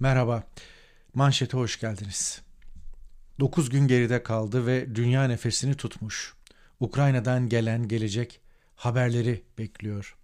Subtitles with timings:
[0.00, 0.42] Merhaba,
[1.14, 2.42] manşete hoş geldiniz.
[3.40, 6.34] 9 gün geride kaldı ve dünya nefesini tutmuş.
[6.80, 8.40] Ukrayna'dan gelen gelecek
[8.76, 10.16] haberleri bekliyor.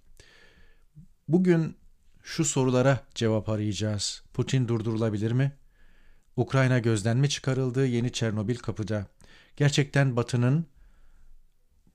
[1.29, 1.77] Bugün
[2.23, 4.23] şu sorulara cevap arayacağız.
[4.35, 5.53] Putin durdurulabilir mi?
[6.37, 7.87] Ukrayna gözden mi çıkarıldı?
[7.87, 9.07] Yeni Çernobil kapıda.
[9.57, 10.67] Gerçekten Batı'nın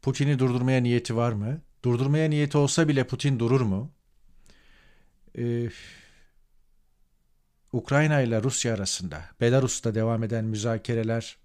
[0.02, 1.62] Putin'i durdurmaya niyeti var mı?
[1.84, 3.92] Durdurmaya niyeti olsa bile Putin durur mu?
[5.38, 5.70] Ee,
[7.72, 11.38] Ukrayna ile Rusya arasında Belarus'ta devam eden müzakereler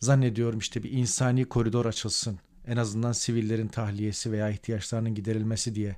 [0.00, 2.38] zannediyorum işte bir insani koridor açılsın.
[2.66, 5.96] En azından sivillerin tahliyesi veya ihtiyaçlarının giderilmesi diye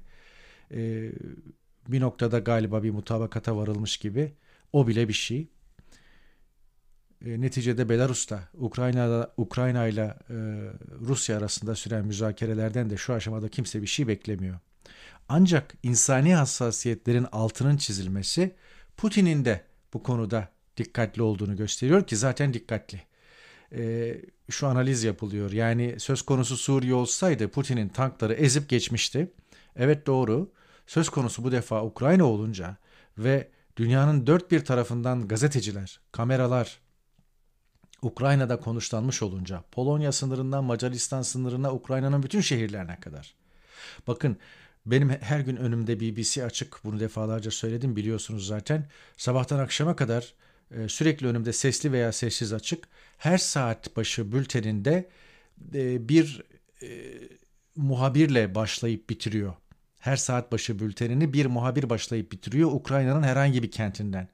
[0.70, 1.12] ee,
[1.88, 4.32] bir noktada galiba bir mutabakata varılmış gibi
[4.72, 5.48] o bile bir şey.
[7.26, 10.34] E, neticede Belarus'ta Ukrayna'da Ukrayna ile e,
[11.00, 14.58] Rusya arasında süren müzakerelerden de şu aşamada kimse bir şey beklemiyor.
[15.28, 18.54] Ancak insani hassasiyetlerin altının çizilmesi
[19.02, 19.64] Putin'in de
[19.94, 23.02] bu konuda dikkatli olduğunu gösteriyor ki zaten dikkatli.
[23.72, 24.14] E,
[24.50, 25.52] şu analiz yapılıyor.
[25.52, 29.32] Yani söz konusu Suriye olsaydı Putin'in tankları ezip geçmişti.
[29.76, 30.52] Evet doğru.
[30.86, 32.76] Söz konusu bu defa Ukrayna olunca
[33.18, 36.80] ve dünyanın dört bir tarafından gazeteciler, kameralar,
[38.02, 43.34] Ukrayna'da konuşlanmış olunca Polonya sınırından Macaristan sınırına Ukrayna'nın bütün şehirlerine kadar.
[44.06, 44.36] Bakın
[44.86, 48.88] benim her gün önümde BBC açık bunu defalarca söyledim biliyorsunuz zaten.
[49.16, 50.34] Sabahtan akşama kadar
[50.70, 52.88] e, sürekli önümde sesli veya sessiz açık.
[53.18, 55.08] Her saat başı bülteninde
[55.74, 56.42] e, bir
[56.82, 56.88] e,
[57.76, 59.54] muhabirle başlayıp bitiriyor.
[59.98, 64.28] Her saat başı bültenini bir muhabir başlayıp bitiriyor Ukrayna'nın herhangi bir kentinden.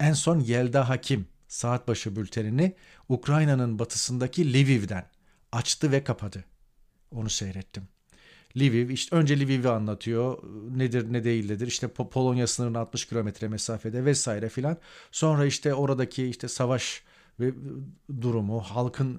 [0.00, 2.74] En son Yelda Hakim saat başı bültenini
[3.08, 5.10] Ukrayna'nın batısındaki Lviv'den
[5.52, 6.44] açtı ve kapadı.
[7.10, 7.88] Onu seyrettim.
[8.56, 10.38] Lviv işte önce Lviv'i anlatıyor.
[10.76, 11.66] Nedir ne değildir.
[11.66, 14.76] İşte Polonya sınırına 60 kilometre mesafede vesaire filan.
[15.12, 17.02] Sonra işte oradaki işte savaş
[17.40, 17.52] ve
[18.22, 19.18] durumu, halkın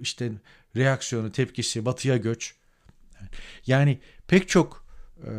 [0.00, 0.32] işte
[0.76, 2.54] reaksiyonu, tepkisi, batıya göç.
[3.66, 4.86] Yani pek çok
[5.26, 5.30] e,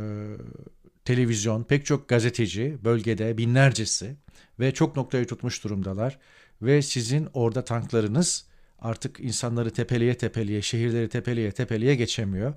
[1.06, 4.16] televizyon, pek çok gazeteci bölgede binlercesi
[4.60, 6.20] ve çok noktayı tutmuş durumdalar
[6.62, 8.46] ve sizin orada tanklarınız
[8.80, 12.54] artık insanları tepeliye tepeliye, şehirleri tepeliye tepeliye geçemiyor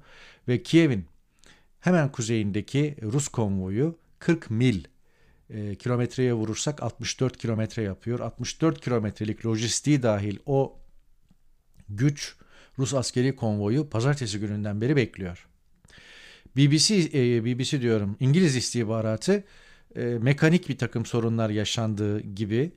[0.49, 1.07] ve Kiev'in
[1.81, 4.85] hemen kuzeyindeki Rus konvoyu 40 mil
[5.51, 8.21] e, kilometreye vurursak 64 kilometre yapıyor.
[8.21, 10.79] 64 kilometrelik lojistiği dahil o
[11.89, 12.37] güç
[12.79, 15.49] Rus askeri konvoyu pazartesi gününden beri bekliyor.
[16.57, 19.45] BBC, e, BBC diyorum İngiliz istihbaratı
[19.97, 22.73] e, mekanik bir takım sorunlar yaşandığı gibi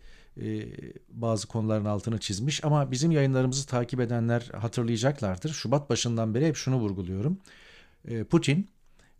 [1.09, 5.49] bazı konuların altını çizmiş ama bizim yayınlarımızı takip edenler hatırlayacaklardır.
[5.49, 7.37] Şubat başından beri hep şunu vurguluyorum.
[8.05, 8.69] E, Putin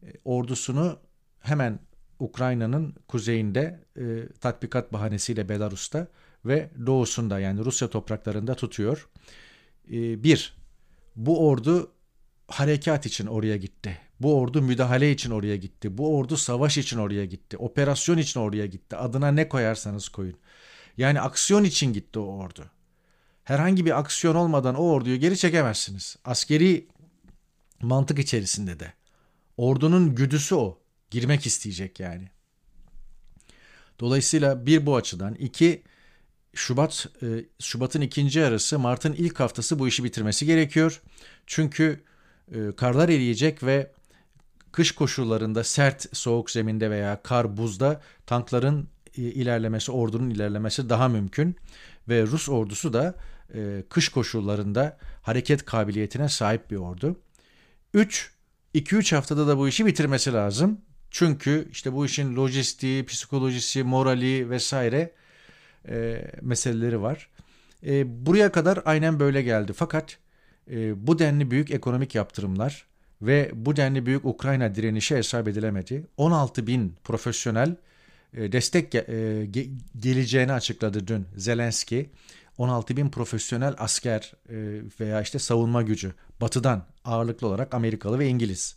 [0.03, 0.99] e, ordusunu
[1.39, 1.79] hemen
[2.19, 6.07] Ukrayna'nın kuzeyinde e, tatbikat bahanesiyle Belarus'ta
[6.45, 9.09] ve doğusunda yani Rusya topraklarında tutuyor.
[9.91, 10.57] E, bir,
[11.15, 11.91] bu ordu
[12.47, 13.97] harekat için oraya gitti.
[14.19, 15.97] Bu ordu müdahale için oraya gitti.
[15.97, 17.57] Bu ordu savaş için oraya gitti.
[17.57, 18.95] Operasyon için oraya gitti.
[18.95, 20.35] Adına ne koyarsanız koyun.
[20.97, 22.65] Yani aksiyon için gitti o ordu.
[23.43, 26.17] Herhangi bir aksiyon olmadan o orduyu geri çekemezsiniz.
[26.25, 26.87] Askeri
[27.81, 28.93] mantık içerisinde de.
[29.57, 30.77] Ordunun güdüsü o.
[31.11, 32.29] Girmek isteyecek yani.
[33.99, 35.35] Dolayısıyla bir bu açıdan.
[35.35, 35.83] iki
[36.53, 41.01] Şubat e, Şubat'ın ikinci yarısı Mart'ın ilk haftası bu işi bitirmesi gerekiyor.
[41.47, 42.03] Çünkü
[42.51, 43.91] e, karlar eriyecek ve
[44.71, 51.55] kış koşullarında sert soğuk zeminde veya kar buzda tankların ilerlemesi, ordunun ilerlemesi daha mümkün
[52.09, 53.15] ve Rus ordusu da
[53.53, 57.19] e, kış koşullarında hareket kabiliyetine sahip bir ordu.
[57.93, 58.31] 3
[58.75, 60.81] 2-3 haftada da bu işi bitirmesi lazım.
[61.11, 65.11] Çünkü işte bu işin lojistiği, psikolojisi, morali vesaire
[65.89, 67.29] e, meseleleri var.
[67.85, 69.73] E, buraya kadar aynen böyle geldi.
[69.73, 70.17] Fakat
[70.71, 72.85] e, bu denli büyük ekonomik yaptırımlar
[73.21, 76.07] ve bu denli büyük Ukrayna direnişi hesap edilemedi.
[76.17, 77.75] 16 bin profesyonel
[78.33, 79.47] destek e,
[79.99, 82.09] geleceğini açıkladı dün Zelenski.
[82.57, 88.75] 16 bin profesyonel asker e, veya işte savunma gücü batıdan ağırlıklı olarak Amerikalı ve İngiliz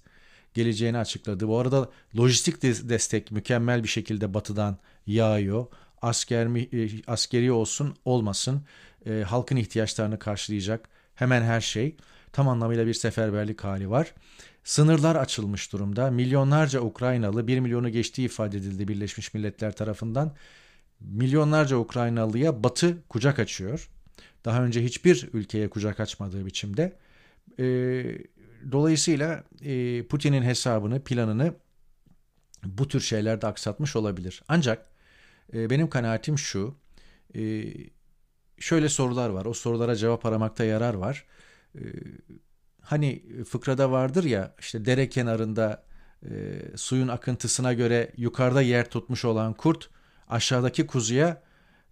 [0.54, 1.48] geleceğini açıkladı.
[1.48, 5.66] Bu arada lojistik destek mükemmel bir şekilde batıdan yağıyor.
[6.02, 6.68] Asker mi,
[7.06, 8.62] askeri olsun olmasın
[9.24, 11.96] halkın ihtiyaçlarını karşılayacak hemen her şey
[12.32, 14.14] tam anlamıyla bir seferberlik hali var.
[14.64, 16.10] Sınırlar açılmış durumda.
[16.10, 20.36] Milyonlarca Ukraynalı, 1 milyonu geçtiği ifade edildi Birleşmiş Milletler tarafından.
[21.00, 23.90] Milyonlarca Ukraynalıya Batı kucak açıyor.
[24.44, 26.96] Daha önce hiçbir ülkeye kucak açmadığı biçimde.
[27.58, 27.64] E,
[28.72, 31.54] dolayısıyla e, Putin'in hesabını, planını
[32.64, 34.42] bu tür şeylerde aksatmış olabilir.
[34.48, 34.86] Ancak
[35.54, 36.74] E, benim kanaatim şu.
[37.36, 37.64] E,
[38.58, 39.44] şöyle sorular var.
[39.46, 41.24] O sorulara cevap aramakta yarar var.
[41.74, 41.80] E,
[42.84, 45.82] hani fıkrada vardır ya işte dere kenarında
[46.22, 46.30] e,
[46.76, 49.90] suyun akıntısına göre yukarıda yer tutmuş olan kurt
[50.28, 51.42] aşağıdaki kuzuya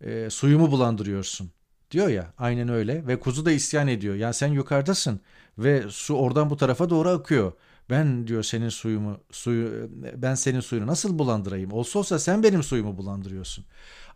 [0.00, 1.50] e, suyumu bulandırıyorsun
[1.90, 4.14] diyor ya aynen öyle ve kuzu da isyan ediyor.
[4.14, 5.20] Yani sen yukarıdasın
[5.58, 7.52] ve su oradan bu tarafa doğru akıyor.
[7.90, 11.72] Ben diyor senin suyumu suyu ben senin suyunu nasıl bulandırayım?
[11.72, 13.64] Olsa olsa sen benim suyumu bulandırıyorsun.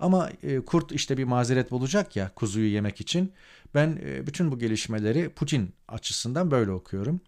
[0.00, 3.32] Ama e, kurt işte bir mazeret bulacak ya kuzuyu yemek için.
[3.74, 7.20] Ben e, bütün bu gelişmeleri Putin açısından böyle okuyorum.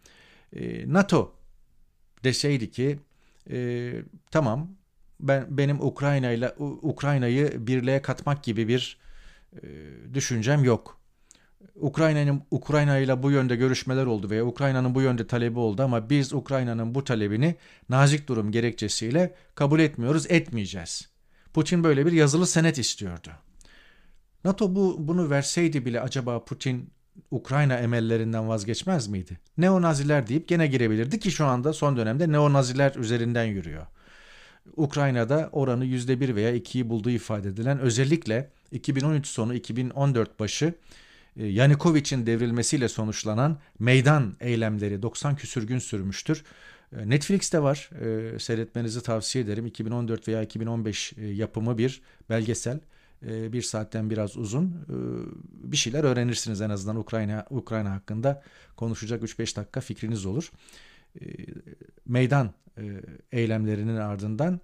[0.57, 1.35] E, NATO
[2.25, 2.99] deseydi ki
[3.51, 3.93] e,
[4.31, 4.69] tamam
[5.21, 8.99] ben benim Ukrayna ile Ukrayna'yı birliğe katmak gibi bir
[9.63, 9.67] e,
[10.15, 10.98] düşüncem yok.
[11.75, 16.33] Ukrayna'nın Ukrayna ile bu yönde görüşmeler oldu veya Ukrayna'nın bu yönde talebi oldu ama biz
[16.33, 17.55] Ukrayna'nın bu talebini
[17.89, 21.09] nazik durum gerekçesiyle kabul etmiyoruz, etmeyeceğiz.
[21.55, 23.31] Putin böyle bir yazılı senet istiyordu.
[24.45, 26.91] NATO bu bunu verseydi bile acaba Putin
[27.31, 29.39] Ukrayna emellerinden vazgeçmez miydi?
[29.59, 33.87] Neonaziler deyip gene girebilirdi ki şu anda son dönemde neonaziler üzerinden yürüyor.
[34.77, 40.75] Ukrayna'da oranı %1 veya 2'yi bulduğu ifade edilen özellikle 2013 sonu 2014 başı
[41.39, 46.45] Yanukovic'in devrilmesiyle sonuçlanan meydan eylemleri 90 küsür gün sürmüştür.
[46.97, 47.91] E, Netflix'te var.
[48.35, 49.67] E, seyretmenizi tavsiye ederim.
[49.67, 52.81] 2014 veya 2015 yapımı bir belgesel.
[53.23, 54.87] Bir saatten biraz uzun.
[55.51, 58.43] Bir şeyler öğrenirsiniz en azından Ukrayna Ukrayna hakkında
[58.77, 60.51] konuşacak 3-5 dakika fikriniz olur.
[62.07, 62.55] Meydan
[63.33, 64.61] eylemlerinin ardından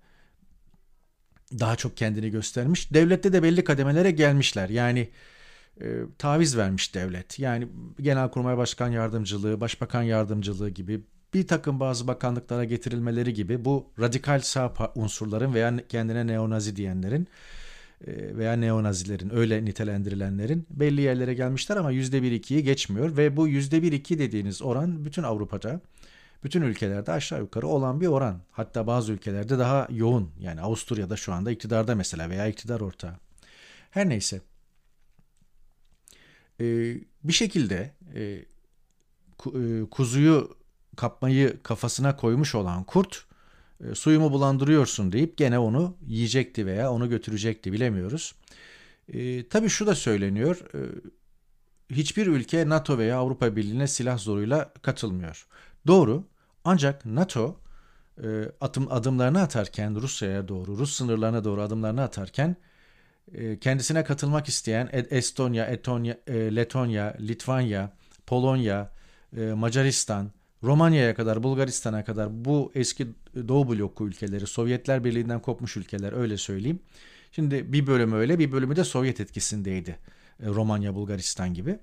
[1.58, 2.94] daha çok kendini göstermiş.
[2.94, 4.68] Devlette de belli kademelere gelmişler.
[4.68, 5.08] Yani
[5.80, 5.86] e,
[6.18, 7.38] taviz vermiş devlet.
[7.38, 7.68] Yani
[8.00, 11.00] Genelkurmay Başkan Yardımcılığı, Başbakan Yardımcılığı gibi
[11.34, 17.28] bir takım bazı bakanlıklara getirilmeleri gibi bu radikal sağ unsurların veya kendine neonazi diyenlerin
[18.06, 24.62] e, veya neonazilerin öyle nitelendirilenlerin belli yerlere gelmişler ama %1-2'yi geçmiyor ve bu %1-2 dediğiniz
[24.62, 25.80] oran bütün Avrupa'da
[26.44, 28.40] bütün ülkelerde aşağı yukarı olan bir oran.
[28.50, 30.30] Hatta bazı ülkelerde daha yoğun.
[30.40, 33.14] Yani Avusturya'da şu anda iktidarda mesela veya iktidar ortağı.
[33.90, 34.40] Her neyse.
[36.60, 38.44] Ee, bir şekilde e, e,
[39.90, 40.56] kuzuyu
[40.96, 43.24] kapmayı kafasına koymuş olan kurt
[43.84, 48.34] e, suyumu bulandırıyorsun deyip gene onu yiyecekti veya onu götürecekti bilemiyoruz.
[49.08, 50.60] E, tabii şu da söyleniyor.
[50.74, 50.80] E,
[51.90, 55.46] hiçbir ülke NATO veya Avrupa Birliği'ne silah zoruyla katılmıyor.
[55.86, 56.24] Doğru
[56.64, 57.60] ancak NATO
[58.22, 58.26] e,
[58.60, 62.56] adım, adımlarını atarken Rusya'ya doğru, Rus sınırlarına doğru adımlarını atarken e,
[63.60, 67.92] kendisine katılmak isteyen Estonya, Etonya, e, Letonya, Litvanya,
[68.26, 68.90] Polonya,
[69.36, 70.30] e, Macaristan,
[70.62, 73.06] Romanya'ya kadar, Bulgaristan'a kadar bu eski
[73.48, 76.80] Doğu bloku ülkeleri, Sovyetler Birliği'nden kopmuş ülkeler öyle söyleyeyim.
[77.32, 79.98] Şimdi bir bölümü öyle, bir bölümü de Sovyet etkisindeydi.
[80.42, 81.78] E, Romanya, Bulgaristan gibi.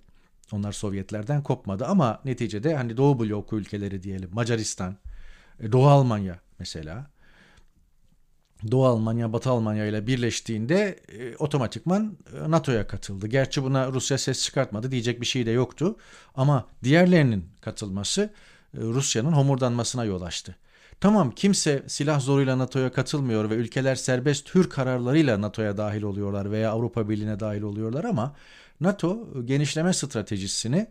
[0.51, 4.29] Onlar Sovyetlerden kopmadı ama neticede hani Doğu bloku ülkeleri diyelim.
[4.33, 4.97] Macaristan,
[5.59, 7.07] e, Doğu Almanya mesela.
[8.71, 13.27] Doğu Almanya, Batı Almanya ile birleştiğinde e, otomatikman e, NATO'ya katıldı.
[13.27, 15.95] Gerçi buna Rusya ses çıkartmadı diyecek bir şey de yoktu.
[16.35, 20.55] Ama diğerlerinin katılması e, Rusya'nın homurdanmasına yol açtı.
[20.99, 26.71] Tamam kimse silah zoruyla NATO'ya katılmıyor ve ülkeler serbest hür kararlarıyla NATO'ya dahil oluyorlar veya
[26.71, 28.35] Avrupa Birliği'ne dahil oluyorlar ama
[28.81, 30.87] NATO genişleme stratejisini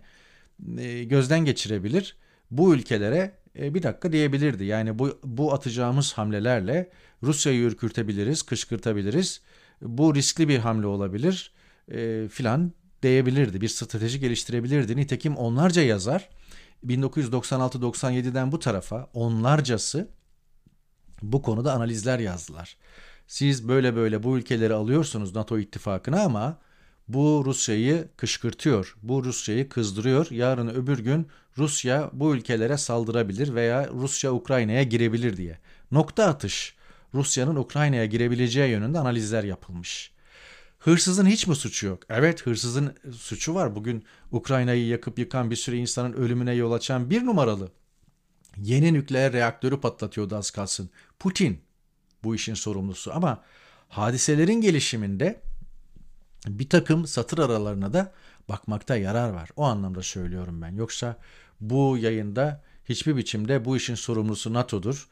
[0.78, 2.16] e, gözden geçirebilir.
[2.50, 4.64] Bu ülkelere e, bir dakika diyebilirdi.
[4.64, 6.90] Yani bu, bu atacağımız hamlelerle
[7.22, 9.40] Rusya'yı ürkürtebiliriz, kışkırtabiliriz.
[9.82, 11.52] Bu riskli bir hamle olabilir
[11.92, 13.60] e, filan diyebilirdi.
[13.60, 14.96] Bir strateji geliştirebilirdi.
[14.96, 16.28] Nitekim onlarca yazar
[16.86, 20.08] 1996-97'den bu tarafa onlarcası
[21.22, 22.76] bu konuda analizler yazdılar.
[23.26, 26.58] Siz böyle böyle bu ülkeleri alıyorsunuz NATO ittifakına ama
[27.12, 28.96] bu Rusya'yı kışkırtıyor.
[29.02, 30.30] Bu Rusya'yı kızdırıyor.
[30.30, 31.26] Yarın öbür gün
[31.58, 35.58] Rusya bu ülkelere saldırabilir veya Rusya Ukrayna'ya girebilir diye.
[35.90, 36.74] Nokta atış
[37.14, 40.12] Rusya'nın Ukrayna'ya girebileceği yönünde analizler yapılmış.
[40.78, 42.02] Hırsızın hiç mi suçu yok?
[42.08, 43.76] Evet hırsızın suçu var.
[43.76, 47.68] Bugün Ukrayna'yı yakıp yıkan bir sürü insanın ölümüne yol açan bir numaralı.
[48.56, 50.90] Yeni nükleer reaktörü patlatıyordu az kalsın.
[51.18, 51.60] Putin
[52.24, 53.42] bu işin sorumlusu ama
[53.88, 55.40] hadiselerin gelişiminde
[56.46, 58.12] bir takım satır aralarına da
[58.48, 59.50] bakmakta yarar var.
[59.56, 60.74] O anlamda söylüyorum ben.
[60.74, 61.16] Yoksa
[61.60, 65.08] bu yayında hiçbir biçimde bu işin sorumlusu NATO'dur.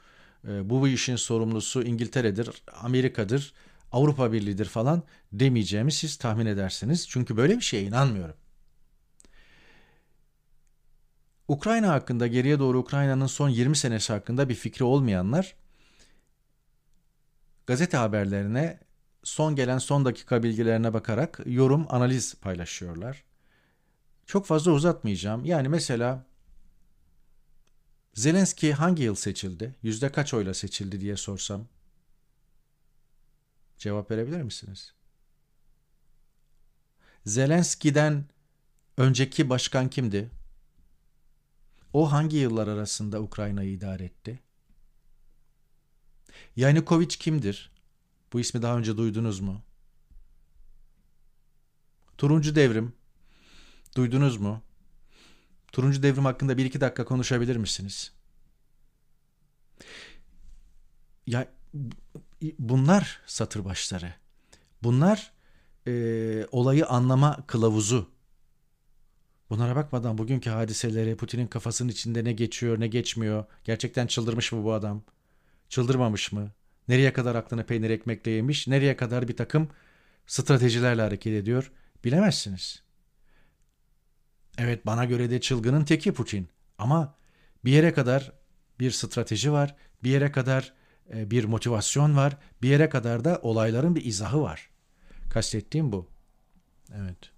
[0.49, 3.53] Ee, bu işin sorumlusu İngiltere'dir, Amerika'dır,
[3.93, 7.09] Avrupa Birliği'dir falan demeyeceğimi siz tahmin edersiniz.
[7.09, 8.35] Çünkü böyle bir şeye inanmıyorum.
[11.49, 15.55] Ukrayna hakkında geriye doğru Ukrayna'nın son 20 senesi hakkında bir fikri olmayanlar
[17.67, 18.81] gazete haberlerine
[19.29, 23.25] son gelen son dakika bilgilerine bakarak yorum, analiz paylaşıyorlar.
[24.27, 25.45] Çok fazla uzatmayacağım.
[25.45, 26.27] Yani mesela
[28.15, 29.75] Zelenski hangi yıl seçildi?
[29.83, 31.69] Yüzde kaç oyla seçildi diye sorsam.
[33.79, 34.95] Cevap verebilir misiniz?
[37.27, 38.25] Zelenski'den
[38.97, 40.31] önceki başkan kimdi?
[41.93, 44.41] O hangi yıllar arasında Ukrayna'yı idare etti?
[46.57, 47.78] Yanukovic kimdir?
[48.33, 49.63] Bu ismi daha önce duydunuz mu?
[52.19, 52.93] Turuncu Devrim.
[53.97, 54.63] Duydunuz mu?
[55.73, 58.13] Turuncu Devrim hakkında bir iki dakika konuşabilir misiniz?
[61.27, 61.49] Ya
[62.59, 64.15] bunlar satır başları.
[64.83, 65.33] Bunlar
[65.87, 68.11] e, olayı anlama kılavuzu.
[69.51, 74.73] Bunlara bakmadan bugünkü hadiseleri, Putin'in kafasının içinde ne geçiyor, ne geçmiyor, gerçekten çıldırmış mı bu
[74.73, 75.03] adam,
[75.69, 76.53] çıldırmamış mı,
[76.89, 79.69] nereye kadar aklını peynir ekmekle yemiş, nereye kadar bir takım
[80.27, 81.73] stratejilerle hareket ediyor
[82.05, 82.83] bilemezsiniz.
[84.59, 87.15] Evet bana göre de çılgının teki Putin ama
[87.65, 88.33] bir yere kadar
[88.81, 90.73] bir strateji var, bir yere kadar
[91.15, 94.71] e, bir motivasyon var, bir yere kadar da olayların bir izahı var.
[95.31, 96.09] Kastettiğim bu.
[96.95, 97.31] Evet.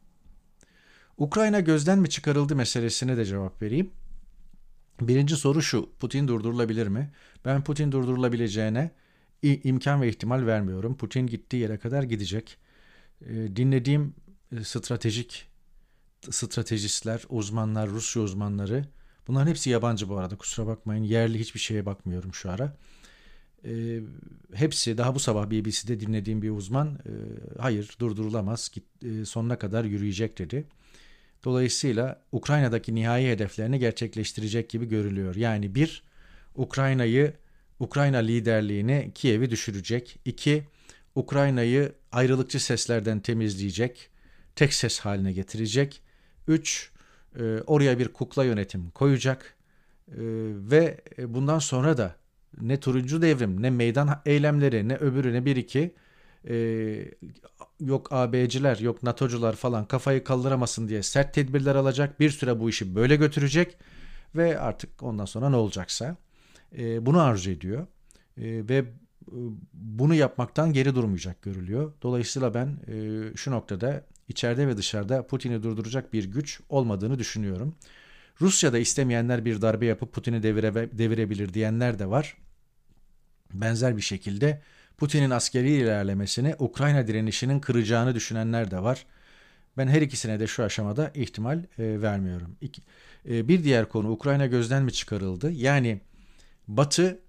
[1.16, 3.90] Ukrayna gözden mi çıkarıldı meselesine de cevap vereyim.
[5.00, 7.12] Birinci soru şu, Putin durdurulabilir mi?
[7.44, 8.90] Ben Putin durdurulabileceğine
[9.42, 10.96] imkan ve ihtimal vermiyorum.
[10.96, 12.58] Putin gittiği yere kadar gidecek.
[13.26, 14.14] Ee, dinlediğim
[14.52, 15.50] e, stratejik
[16.30, 18.84] stratejistler, uzmanlar, Rusya uzmanları,
[19.28, 21.02] bunların hepsi yabancı bu arada kusura bakmayın.
[21.02, 22.76] Yerli hiçbir şeye bakmıyorum şu ara.
[23.64, 24.00] E,
[24.54, 27.12] hepsi daha bu sabah BBC'de dinlediğim bir uzman e,
[27.58, 28.70] hayır durdurulamaz
[29.02, 30.66] e, sonuna kadar yürüyecek dedi.
[31.44, 35.34] Dolayısıyla Ukrayna'daki nihai hedeflerini gerçekleştirecek gibi görülüyor.
[35.34, 36.02] Yani bir,
[36.54, 37.34] Ukrayna'yı,
[37.80, 40.18] Ukrayna liderliğini Kiev'i düşürecek.
[40.24, 40.64] İki,
[41.14, 44.10] Ukrayna'yı ayrılıkçı seslerden temizleyecek,
[44.56, 46.02] tek ses haline getirecek.
[46.48, 46.90] Üç,
[47.38, 49.54] e, oraya bir kukla yönetim koyacak
[50.08, 50.14] e,
[50.70, 52.16] ve bundan sonra da
[52.60, 55.94] ne turuncu devrim, ne meydan eylemleri, ne öbürü, ne bir iki
[56.48, 56.54] e,
[57.80, 62.20] yok AB'ciler, yok NATO'cular falan kafayı kaldıramasın diye sert tedbirler alacak.
[62.20, 63.76] Bir süre bu işi böyle götürecek
[64.36, 66.16] ve artık ondan sonra ne olacaksa
[66.78, 67.86] e, bunu arzu ediyor.
[68.36, 68.84] E, ve e,
[69.72, 71.92] bunu yapmaktan geri durmayacak görülüyor.
[72.02, 77.74] Dolayısıyla ben e, şu noktada içeride ve dışarıda Putin'i durduracak bir güç olmadığını düşünüyorum.
[78.40, 82.36] Rusya'da istemeyenler bir darbe yapıp Putin'i devire, devirebilir diyenler de var.
[83.54, 84.62] Benzer bir şekilde
[84.96, 89.06] Putin'in askeri ilerlemesini Ukrayna direnişinin kıracağını düşünenler de var.
[89.76, 92.56] Ben her ikisine de şu aşamada ihtimal e, vermiyorum.
[92.60, 92.82] İki,
[93.28, 95.50] e, bir diğer konu Ukrayna gözden mi çıkarıldı?
[95.50, 96.00] Yani
[96.68, 97.20] Batı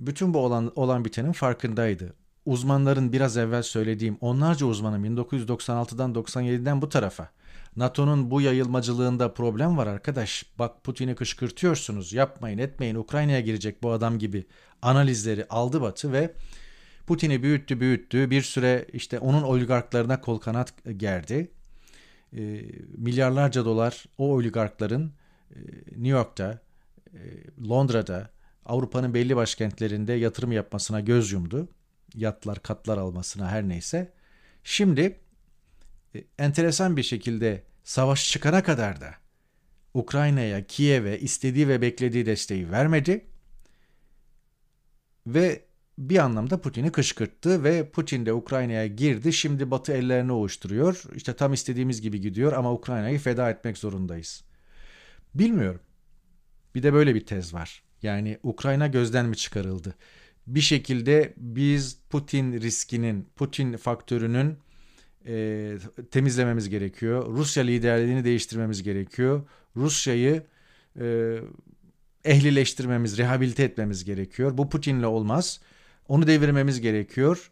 [0.00, 2.14] bütün bu olan, olan bitenin farkındaydı.
[2.46, 7.30] Uzmanların biraz evvel söylediğim onlarca uzmanın 1996'dan 97'den bu tarafa
[7.76, 10.46] NATO'nun bu yayılmacılığında problem var arkadaş.
[10.58, 12.12] Bak Putin'i kışkırtıyorsunuz.
[12.12, 14.46] Yapmayın etmeyin Ukrayna'ya girecek bu adam gibi
[14.82, 16.34] analizleri aldı Batı ve
[17.06, 18.30] Putin'i büyüttü büyüttü.
[18.30, 21.50] Bir süre işte onun oligarklarına kol kanat gerdi.
[22.36, 22.62] E,
[22.96, 25.12] milyarlarca dolar o oligarkların
[25.50, 26.58] e, New York'ta,
[27.14, 27.20] e,
[27.68, 28.30] Londra'da,
[28.66, 31.68] Avrupa'nın belli başkentlerinde yatırım yapmasına göz yumdu.
[32.14, 34.12] Yatlar, katlar almasına her neyse.
[34.64, 35.20] Şimdi
[36.14, 39.14] e, enteresan bir şekilde savaş çıkana kadar da
[39.94, 43.26] Ukrayna'ya, Kiev'e istediği ve beklediği desteği vermedi.
[45.26, 45.64] Ve
[45.98, 49.32] bir anlamda Putin'i kışkırttı ve Putin de Ukrayna'ya girdi.
[49.32, 51.02] Şimdi Batı ellerini ovuşturuyor.
[51.14, 54.44] İşte tam istediğimiz gibi gidiyor ama Ukrayna'yı feda etmek zorundayız.
[55.34, 55.80] Bilmiyorum.
[56.74, 57.82] Bir de böyle bir tez var.
[58.02, 59.94] Yani Ukrayna gözden mi çıkarıldı?
[60.46, 64.58] Bir şekilde biz Putin riskinin, Putin faktörünün
[65.26, 65.76] e,
[66.10, 67.26] temizlememiz gerekiyor.
[67.28, 69.42] Rusya liderliğini değiştirmemiz gerekiyor.
[69.76, 70.46] Rusya'yı
[71.00, 71.36] e,
[72.24, 74.58] ehlileştirmemiz, rehabilite etmemiz gerekiyor.
[74.58, 75.60] Bu Putin'le olmaz.
[76.08, 77.50] Onu devirmemiz gerekiyor.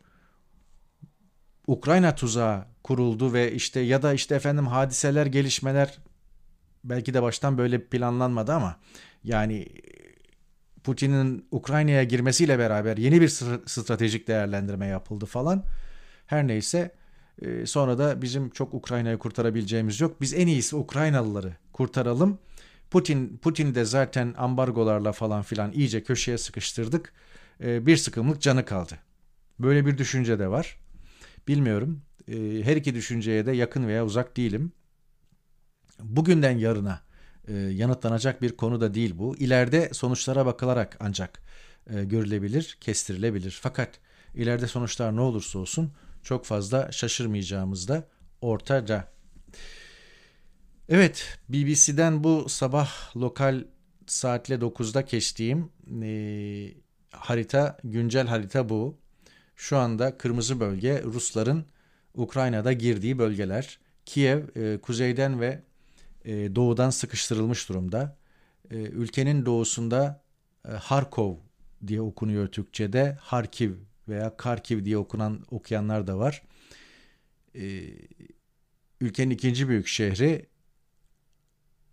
[1.67, 5.99] Ukrayna tuzağı kuruldu ve işte ya da işte efendim hadiseler, gelişmeler
[6.85, 8.77] belki de baştan böyle planlanmadı ama
[9.25, 9.67] yani
[10.85, 13.29] Putin'in Ukrayna'ya girmesiyle beraber yeni bir
[13.67, 15.65] stratejik değerlendirme yapıldı falan.
[16.27, 16.95] Her neyse
[17.43, 20.21] e, sonra da bizim çok Ukrayna'yı kurtarabileceğimiz yok.
[20.21, 22.39] Biz en iyisi Ukraynalıları kurtaralım.
[22.91, 27.13] Putin Putin de zaten ambargolarla falan filan iyice köşeye sıkıştırdık.
[27.65, 28.95] E, bir sıkımlık canı kaldı.
[29.59, 30.79] Böyle bir düşünce de var.
[31.49, 32.03] Bilmiyorum.
[32.29, 34.73] E, her iki düşünceye de yakın veya uzak değilim.
[36.03, 37.01] Bugünden yarına
[37.51, 39.37] e, yanıtlanacak bir konu da değil bu.
[39.37, 41.43] İleride sonuçlara bakılarak ancak
[41.87, 43.59] görülebilir, kestirilebilir.
[43.63, 43.99] Fakat
[44.35, 45.93] ileride sonuçlar ne olursa olsun
[46.23, 48.05] çok fazla şaşırmayacağımız da
[48.41, 49.09] ortada.
[50.89, 53.65] Evet, BBC'den bu sabah lokal
[54.07, 55.71] saatle 9'da kestiğim
[56.03, 56.11] e,
[57.11, 58.99] harita, güncel harita bu.
[59.57, 61.65] Şu anda kırmızı bölge Rusların
[62.15, 63.79] Ukrayna'da girdiği bölgeler.
[64.07, 65.63] Kiev e, kuzeyden ve
[66.25, 68.17] e, doğudan sıkıştırılmış durumda.
[68.71, 70.23] E, ülkenin doğusunda
[70.69, 71.35] e, Harkov
[71.87, 73.19] diye okunuyor Türkçe'de.
[73.21, 73.73] Harkiv
[74.09, 76.43] veya Karkiv diye okunan okuyanlar da var.
[77.55, 77.83] E,
[79.01, 80.47] ülkenin ikinci büyük şehri.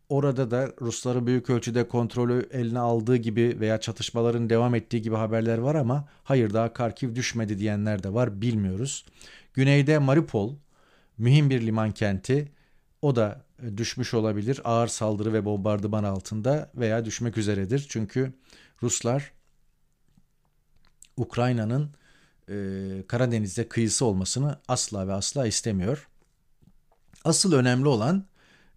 [0.10, 5.58] Orada da Rusları büyük ölçüde kontrolü eline aldığı gibi veya çatışmaların devam ettiği gibi haberler
[5.58, 9.06] var ama hayır daha Karkiv düşmedi diyenler de var bilmiyoruz.
[9.54, 10.56] Güneyde Mariupol
[11.18, 12.52] mühim bir liman kenti.
[13.02, 13.47] O da
[13.78, 17.86] düşmüş olabilir ağır saldırı ve bombardıman altında veya düşmek üzeredir.
[17.90, 18.34] Çünkü
[18.84, 19.32] Ruslar
[21.18, 21.92] Ukrayna'nın
[22.50, 22.54] e,
[23.08, 26.08] Karadeniz'de kıyısı olmasını asla ve asla istemiyor.
[27.24, 28.26] Asıl önemli olan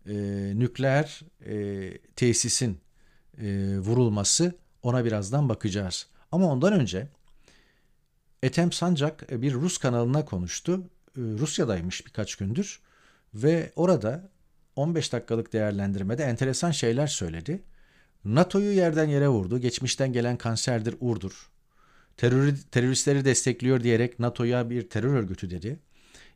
[0.06, 0.14] e,
[0.54, 2.80] nükleer e, tesisin
[3.38, 6.06] e, vurulması ona birazdan bakacağız.
[6.32, 7.08] Ama ondan önce
[8.42, 10.80] Ethem Sancak bir Rus kanalına konuştu.
[11.16, 12.80] E, Rusya'daymış birkaç gündür
[13.34, 14.30] ve orada
[14.80, 17.62] 15 dakikalık değerlendirmede enteresan şeyler söyledi.
[18.24, 19.58] NATO'yu yerden yere vurdu.
[19.58, 21.50] Geçmişten gelen kanserdir, urdur.
[22.16, 25.78] Terör, teröristleri destekliyor diyerek NATO'ya bir terör örgütü dedi.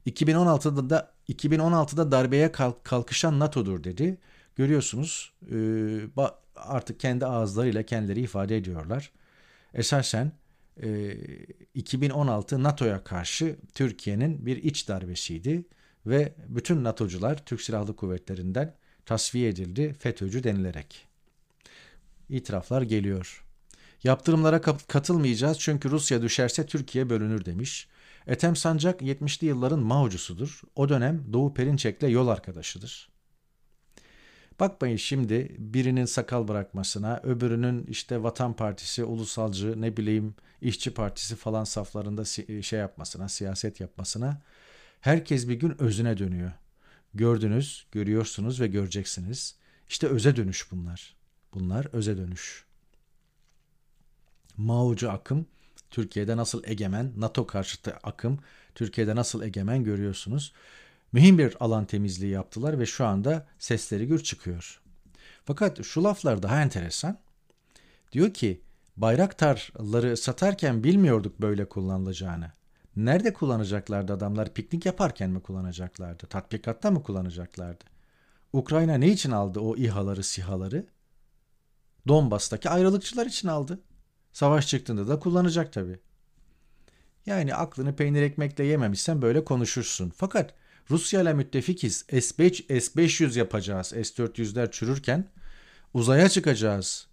[0.07, 4.19] 2016'da da 2016'da darbeye kalkışan NATO'dur dedi.
[4.57, 5.57] Görüyorsunuz e,
[6.57, 9.13] artık kendi ağızlarıyla kendileri ifade ediyorlar.
[9.75, 10.33] Esasen
[11.75, 15.65] 2016 NATO'ya karşı Türkiye'nin bir iç darbesiydi
[16.07, 18.75] ve bütün NATO'cular Türk Silahlı Kuvvetleri'nden
[19.07, 21.07] tasfiye edildi FETÖ'cü denilerek.
[22.29, 23.45] İtiraflar geliyor.
[24.05, 27.89] Yaptırımlara katılmayacağız çünkü Rusya düşerse Türkiye bölünür demiş.
[28.27, 30.63] Ethem Sancak 70'li yılların Mao'cusudur.
[30.77, 33.09] O dönem Doğu Perinçek'le yol arkadaşıdır.
[34.61, 41.65] Bakmayın şimdi birinin sakal bırakmasına, öbürünün işte Vatan Partisi, Ulusalcı, ne bileyim İşçi Partisi falan
[41.65, 42.25] saflarında
[42.63, 44.41] şey yapmasına, siyaset yapmasına.
[45.05, 46.53] Herkes bir gün özüne dönüyor.
[47.15, 49.57] Gördünüz, görüyorsunuz ve göreceksiniz.
[49.89, 51.17] İşte öze dönüş bunlar.
[51.55, 52.65] Bunlar öze dönüş.
[54.57, 55.47] Mao'cu akım
[55.91, 58.39] Türkiye'de nasıl egemen, NATO karşıtı akım
[58.75, 60.53] Türkiye'de nasıl egemen görüyorsunuz.
[61.13, 64.81] Mühim bir alan temizliği yaptılar ve şu anda sesleri gür çıkıyor.
[65.45, 67.19] Fakat şu laflar daha enteresan.
[68.13, 68.61] Diyor ki
[68.97, 72.53] bayraktarları satarken bilmiyorduk böyle kullanılacağını.
[72.97, 74.55] Nerede kullanacaklardı adamlar?
[74.55, 76.27] Piknik yaparken mi kullanacaklardı?
[76.27, 77.85] Tatbikatta mı kullanacaklardı?
[78.53, 80.87] Ukrayna ne için aldı o İHA'ları, SİHA'ları?
[82.09, 83.81] Donbas'taki ayrılıkçılar için aldı.
[84.33, 85.99] Savaş çıktığında da kullanacak tabii.
[87.27, 90.13] Yani aklını peynir ekmekle yememişsen böyle konuşursun.
[90.17, 90.55] Fakat
[90.91, 92.05] Rusya ile müttefikiz.
[92.09, 93.93] S5, S500 yapacağız.
[93.93, 95.29] S400'ler çürürken
[95.95, 97.07] uzaya çıkacağız.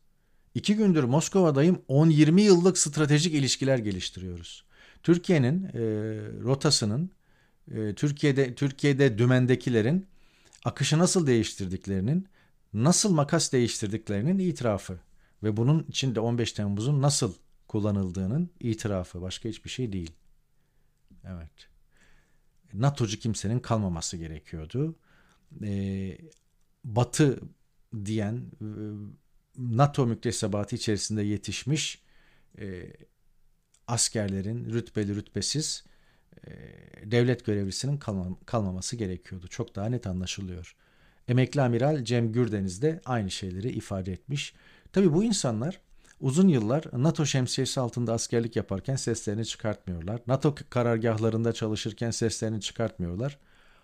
[0.56, 4.66] İki gündür Moskova'dayım 10-20 yıllık stratejik ilişkiler geliştiriyoruz.
[5.04, 5.80] Türkiye'nin e,
[6.44, 7.12] rotasının,
[7.72, 10.08] e, Türkiye'de Türkiye'de dümendekilerin
[10.66, 12.28] akışı nasıl değiştirdiklerinin,
[12.74, 15.00] nasıl makas değiştirdiklerinin itirafı
[15.44, 17.34] ve bunun içinde 15 Temmuz'un nasıl
[17.68, 20.12] kullanıldığının itirafı başka hiçbir şey değil.
[21.26, 21.68] Evet.
[22.74, 24.96] NATO'cu kimsenin kalmaması gerekiyordu.
[25.64, 26.18] Ee,
[26.84, 27.40] Batı
[28.06, 28.68] diyen e,
[29.58, 32.02] NATO müktesebatı içerisinde yetişmiş
[32.60, 32.94] e,
[33.92, 35.84] askerlerin rütbeli rütbesiz
[36.48, 36.52] e,
[37.12, 39.48] devlet görevlisinin kalmam, kalmaması gerekiyordu.
[39.48, 40.76] Çok daha net anlaşılıyor.
[41.28, 44.54] Emekli amiral Cem Gürdeniz de aynı şeyleri ifade etmiş.
[44.94, 45.80] Tabi bu insanlar
[46.20, 50.22] uzun yıllar NATO şemsiyesi altında askerlik yaparken seslerini çıkartmıyorlar.
[50.28, 53.38] NATO karargahlarında çalışırken seslerini çıkartmıyorlar.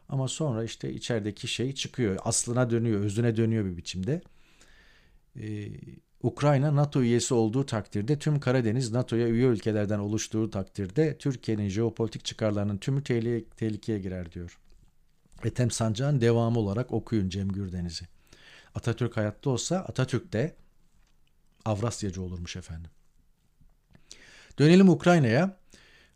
[0.10, 2.18] Ama sonra işte içerideki şey çıkıyor.
[2.24, 4.22] Aslına dönüyor, özüne dönüyor bir biçimde.
[5.40, 5.68] Ee,
[6.24, 12.78] Ukrayna NATO üyesi olduğu takdirde tüm Karadeniz NATO'ya üye ülkelerden oluştuğu takdirde Türkiye'nin jeopolitik çıkarlarının
[12.78, 13.04] tümü
[13.58, 14.60] tehlikeye girer diyor.
[15.44, 18.06] Ethem Sancak'ın devamı olarak okuyun Cem Gürdeniz'i.
[18.76, 20.56] Atatürk hayatta olsa Atatürk de
[21.66, 22.92] Avrasyacı olurmuş efendim.
[24.60, 25.58] Dönelim Ukrayna'ya.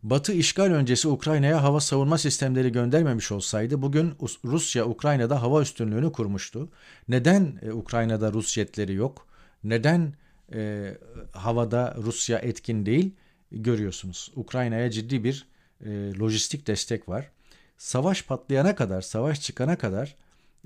[0.03, 4.13] Batı işgal öncesi Ukrayna'ya hava savunma sistemleri göndermemiş olsaydı bugün
[4.45, 6.69] Rusya Ukrayna'da hava üstünlüğünü kurmuştu.
[7.07, 9.27] Neden e, Ukrayna'da Rus jetleri yok?
[9.63, 10.13] Neden
[10.53, 10.91] e,
[11.31, 13.15] havada Rusya etkin değil?
[13.51, 14.31] Görüyorsunuz.
[14.35, 15.47] Ukrayna'ya ciddi bir
[15.85, 17.31] e, lojistik destek var.
[17.77, 20.15] Savaş patlayana kadar, savaş çıkana kadar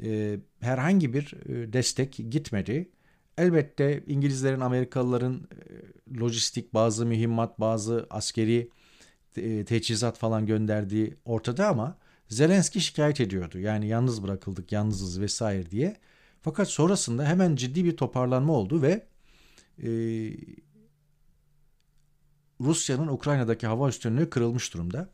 [0.04, 2.90] e, herhangi bir e, destek gitmedi.
[3.38, 8.70] Elbette İngilizlerin, Amerikalıların e, lojistik bazı mühimmat, bazı askeri
[9.38, 11.98] e, teçhizat falan gönderdiği ortada ama
[12.30, 13.60] Zelenski şikayet ediyordu.
[13.60, 15.96] Yani yalnız bırakıldık, yalnızız vesaire diye.
[16.46, 19.06] Fakat sonrasında hemen ciddi bir toparlanma oldu ve
[19.84, 19.90] e,
[22.62, 25.10] Rusya'nın Ukrayna'daki hava üstünlüğü kırılmış durumda.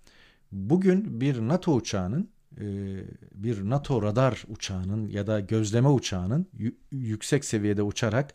[0.51, 2.65] Bugün bir NATO uçağının e,
[3.35, 6.47] bir NATO radar uçağının ya da gözleme uçağının
[6.91, 8.33] yüksek seviyede uçarak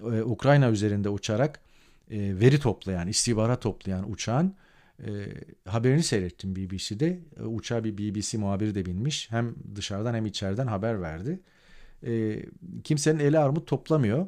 [0.00, 1.60] e, Ukrayna üzerinde uçarak
[2.10, 4.54] e, veri toplayan, istihbarat toplayan uçağın
[5.68, 7.20] haberini seyrettim BBC'de.
[7.46, 9.30] Uçağa bir BBC muhabiri de binmiş.
[9.30, 11.40] Hem dışarıdan hem içeriden haber verdi.
[12.84, 14.26] Kimsenin eli armut toplamıyor.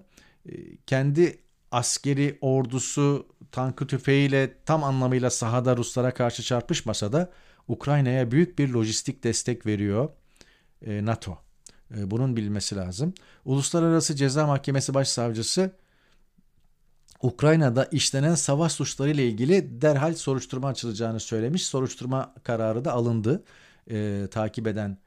[0.86, 1.38] Kendi
[1.70, 7.32] askeri ordusu tankı tüfeğiyle tam anlamıyla sahada Ruslara karşı çarpışmasa da
[7.68, 10.08] Ukrayna'ya büyük bir lojistik destek veriyor
[10.86, 11.38] e, NATO.
[11.96, 13.14] E, bunun bilmesi lazım.
[13.44, 15.70] Uluslararası Ceza Mahkemesi Başsavcısı
[17.22, 21.66] Ukrayna'da işlenen savaş suçları ile ilgili derhal soruşturma açılacağını söylemiş.
[21.66, 23.44] Soruşturma kararı da alındı
[23.90, 24.98] e, takip eden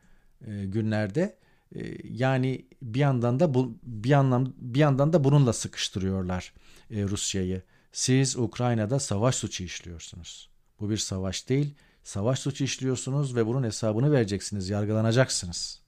[0.48, 1.36] e, günlerde.
[1.76, 6.54] E, yani bir yandan da bu bir yandan bir yandan da bununla sıkıştırıyorlar
[6.92, 7.62] e, Rusya'yı.
[7.92, 10.50] Siz Ukrayna'da savaş suçu işliyorsunuz.
[10.80, 15.82] Bu bir savaş değil, savaş suçu işliyorsunuz ve bunun hesabını vereceksiniz, yargılanacaksınız.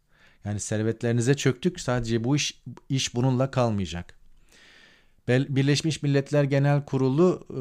[0.45, 4.19] Yani servetlerinize çöktük, sadece bu iş, iş bununla kalmayacak.
[5.27, 7.59] Birleşmiş Milletler Genel Kurulu e,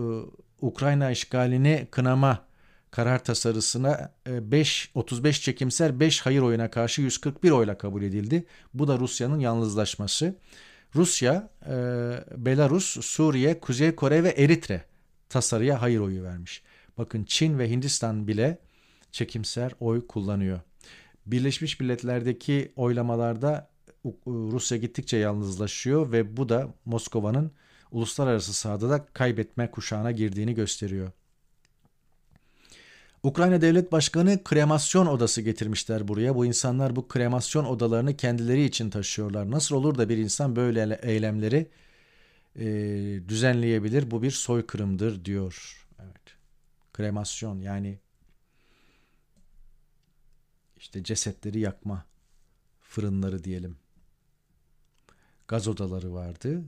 [0.66, 2.49] Ukrayna işgalini kınama
[2.90, 8.46] karar tasarısına 5 35 çekimser 5 hayır oyuna karşı 141 oyla kabul edildi.
[8.74, 10.36] Bu da Rusya'nın yalnızlaşması.
[10.94, 11.74] Rusya, e,
[12.36, 14.84] Belarus, Suriye, Kuzey Kore ve Eritre
[15.28, 16.62] tasarıya hayır oyu vermiş.
[16.98, 18.58] Bakın Çin ve Hindistan bile
[19.12, 20.60] çekimser oy kullanıyor.
[21.26, 23.70] Birleşmiş Milletler'deki oylamalarda
[24.26, 27.52] Rusya gittikçe yalnızlaşıyor ve bu da Moskova'nın
[27.90, 31.12] uluslararası sahada da kaybetme kuşağına girdiğini gösteriyor.
[33.22, 36.36] Ukrayna Devlet Başkanı kremasyon odası getirmişler buraya.
[36.36, 39.50] Bu insanlar bu kremasyon odalarını kendileri için taşıyorlar.
[39.50, 41.70] Nasıl olur da bir insan böyle eylemleri
[42.56, 42.64] e,
[43.28, 44.10] düzenleyebilir?
[44.10, 45.86] Bu bir soykırımdır diyor.
[46.02, 46.36] Evet.
[46.92, 47.98] Kremasyon yani
[50.76, 52.04] işte cesetleri yakma
[52.80, 53.76] fırınları diyelim.
[55.48, 56.64] Gaz odaları vardı.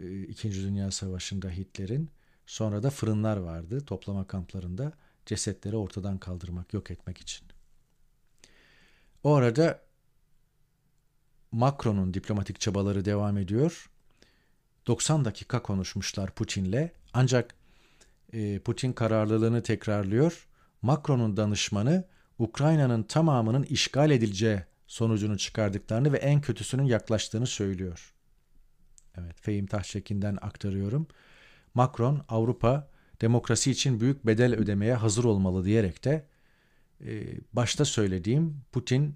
[0.00, 2.10] E, İkinci Dünya Savaşı'nda Hitler'in.
[2.46, 4.92] Sonra da fırınlar vardı toplama kamplarında
[5.26, 7.46] cesetleri ortadan kaldırmak, yok etmek için.
[9.24, 9.80] O arada
[11.52, 13.90] Macron'un diplomatik çabaları devam ediyor.
[14.86, 17.54] 90 dakika konuşmuşlar Putin'le ancak
[18.32, 20.48] e, Putin kararlılığını tekrarlıyor.
[20.82, 22.04] Macron'un danışmanı
[22.38, 28.14] Ukrayna'nın tamamının işgal edileceği sonucunu çıkardıklarını ve en kötüsünün yaklaştığını söylüyor.
[29.18, 31.06] Evet, Fehim Tahşekin'den aktarıyorum.
[31.74, 32.88] Macron Avrupa
[33.20, 36.26] demokrasi için büyük bedel ödemeye hazır olmalı diyerek de
[37.04, 39.14] e, başta söylediğim Putin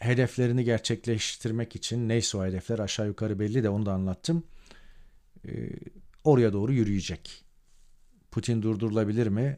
[0.00, 4.44] hedeflerini gerçekleştirmek için neyse o hedefler aşağı yukarı belli de onu da anlattım.
[5.48, 5.70] E,
[6.24, 7.44] oraya doğru yürüyecek.
[8.30, 9.56] Putin durdurulabilir mi?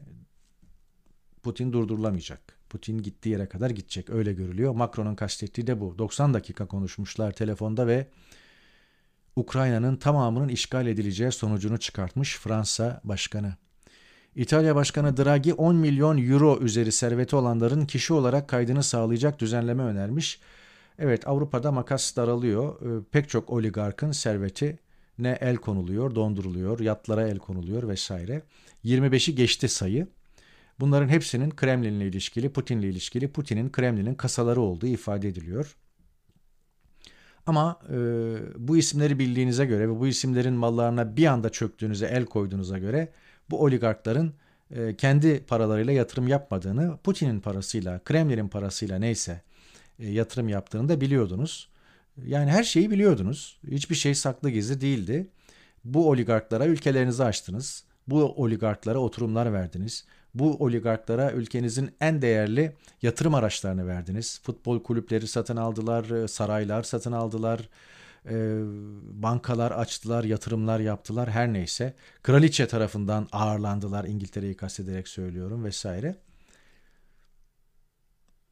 [1.43, 2.57] Putin durdurulamayacak.
[2.69, 4.09] Putin gittiği yere kadar gidecek.
[4.09, 4.75] Öyle görülüyor.
[4.75, 5.97] Macron'un kastettiği de bu.
[5.97, 8.07] 90 dakika konuşmuşlar telefonda ve
[9.37, 13.53] Ukrayna'nın tamamının işgal edileceği sonucunu çıkartmış Fransa Başkanı.
[14.35, 20.39] İtalya Başkanı Draghi 10 milyon euro üzeri serveti olanların kişi olarak kaydını sağlayacak düzenleme önermiş.
[20.99, 22.81] Evet Avrupa'da makas daralıyor.
[22.81, 24.79] Ee, pek çok oligarkın serveti
[25.19, 28.41] ne el konuluyor, donduruluyor, yatlara el konuluyor vesaire.
[28.85, 30.07] 25'i geçti sayı.
[30.79, 35.75] Bunların hepsinin Kremlin'le ilişkili, Putin'le ilişkili, Putin'in Kremlin'in kasaları olduğu ifade ediliyor.
[37.47, 37.97] Ama e,
[38.57, 43.11] bu isimleri bildiğinize göre ve bu isimlerin mallarına bir anda çöktüğünüze, el koyduğunuza göre
[43.49, 44.33] bu oligarkların
[44.71, 49.41] e, kendi paralarıyla yatırım yapmadığını, Putin'in parasıyla, Kremlin'in parasıyla neyse
[49.99, 51.69] e, yatırım yaptığını da biliyordunuz.
[52.25, 53.59] Yani her şeyi biliyordunuz.
[53.71, 55.27] Hiçbir şey saklı gizli değildi.
[55.83, 57.83] Bu oligarklara ülkelerinizi açtınız.
[58.07, 60.05] Bu oligarklara oturumlar verdiniz.
[60.33, 64.41] Bu oligarklara ülkenizin en değerli yatırım araçlarını verdiniz.
[64.43, 67.69] Futbol kulüpleri satın aldılar, e, saraylar satın aldılar,
[68.25, 68.35] e,
[69.21, 71.93] bankalar açtılar, yatırımlar yaptılar her neyse.
[72.23, 76.15] Kraliçe tarafından ağırlandılar İngiltere'yi kastederek söylüyorum vesaire.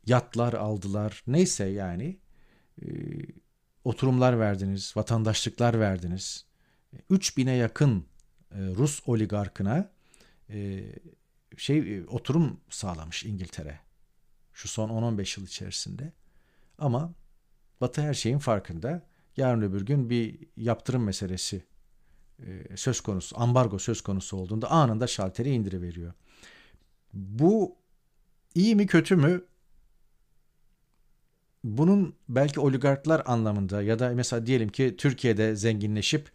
[0.06, 2.18] Yatlar aldılar neyse yani
[2.82, 2.86] e,
[3.84, 6.46] oturumlar verdiniz, vatandaşlıklar verdiniz.
[7.12, 8.06] 3000'e yakın
[8.52, 9.90] Rus oligarkına
[11.58, 13.80] şey e, oturum sağlamış İngiltere.
[14.54, 16.14] Şu son 10-15 yıl içerisinde.
[16.78, 17.14] Ama
[17.82, 19.02] Batı her şeyin farkında.
[19.38, 21.64] Yarın öbür gün bir yaptırım meselesi
[22.40, 26.14] e, söz konusu, ambargo söz konusu olduğunda anında şalteri indiriveriyor.
[27.14, 27.76] Bu
[28.56, 29.46] iyi mi kötü mü?
[31.64, 36.32] Bunun belki oligarklar anlamında ya da mesela diyelim ki Türkiye'de zenginleşip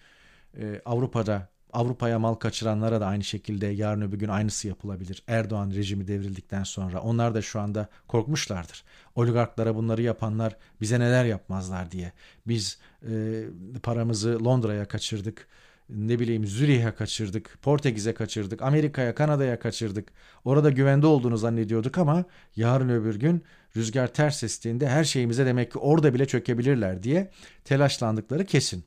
[0.57, 5.23] e, Avrupa'da Avrupa'ya mal kaçıranlara da aynı şekilde yarın öbür gün aynısı yapılabilir.
[5.29, 8.85] Erdoğan rejimi devrildikten sonra onlar da şu anda korkmuşlardır.
[9.15, 12.13] Oligarklara bunları yapanlar bize neler yapmazlar diye.
[12.47, 12.79] Biz
[13.09, 13.45] e,
[13.83, 15.47] paramızı Londra'ya kaçırdık.
[15.89, 20.13] Ne bileyim Zürih'e kaçırdık, Portekiz'e kaçırdık, Amerika'ya, Kanada'ya kaçırdık.
[20.45, 22.25] Orada güvende olduğunu zannediyorduk ama
[22.57, 23.45] yarın öbür gün
[23.77, 27.31] rüzgar ters estiğinde her şeyimize demek ki orada bile çökebilirler diye
[27.65, 28.85] telaşlandıkları kesin